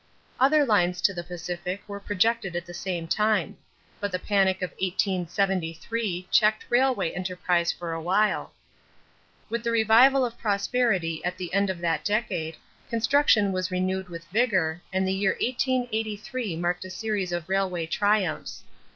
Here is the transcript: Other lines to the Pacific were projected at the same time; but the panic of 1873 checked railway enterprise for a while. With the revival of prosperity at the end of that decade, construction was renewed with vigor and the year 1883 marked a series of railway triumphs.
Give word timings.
Other 0.39 0.65
lines 0.65 0.99
to 1.01 1.13
the 1.13 1.23
Pacific 1.23 1.83
were 1.87 1.99
projected 1.99 2.55
at 2.55 2.65
the 2.65 2.73
same 2.73 3.07
time; 3.07 3.55
but 3.99 4.11
the 4.11 4.17
panic 4.17 4.63
of 4.63 4.71
1873 4.81 6.27
checked 6.31 6.65
railway 6.69 7.11
enterprise 7.11 7.71
for 7.71 7.93
a 7.93 8.01
while. 8.01 8.51
With 9.47 9.63
the 9.63 9.69
revival 9.69 10.25
of 10.25 10.39
prosperity 10.39 11.23
at 11.23 11.37
the 11.37 11.53
end 11.53 11.69
of 11.69 11.77
that 11.81 12.03
decade, 12.03 12.57
construction 12.89 13.51
was 13.51 13.69
renewed 13.69 14.09
with 14.09 14.25
vigor 14.29 14.81
and 14.91 15.07
the 15.07 15.13
year 15.13 15.33
1883 15.39 16.55
marked 16.55 16.83
a 16.83 16.89
series 16.89 17.31
of 17.31 17.47
railway 17.47 17.85
triumphs. 17.85 18.63